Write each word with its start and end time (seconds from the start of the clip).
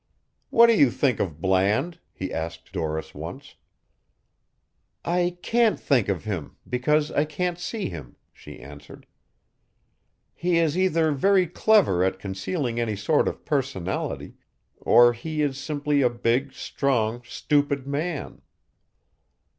"What 0.49 0.65
do 0.65 0.73
you 0.73 0.89
think 0.89 1.19
of 1.19 1.39
Bland?" 1.39 1.99
he 2.11 2.33
asked 2.33 2.71
Doris 2.71 3.13
once. 3.13 3.53
"I 5.05 5.37
can't 5.43 5.79
think 5.79 6.09
of 6.09 6.23
him, 6.23 6.57
because 6.67 7.11
I 7.11 7.23
can't 7.23 7.59
see 7.59 7.87
him," 7.87 8.15
she 8.33 8.59
answered. 8.59 9.05
"He 10.33 10.57
is 10.57 10.75
either 10.75 11.11
very 11.11 11.45
clever 11.45 12.03
at 12.03 12.17
concealing 12.17 12.79
any 12.79 12.95
sort 12.95 13.27
of 13.27 13.45
personality, 13.45 14.33
or 14.75 15.13
he 15.13 15.43
is 15.43 15.59
simply 15.59 16.01
a 16.01 16.09
big, 16.09 16.51
strong, 16.53 17.21
stupid 17.23 17.85
man." 17.85 18.41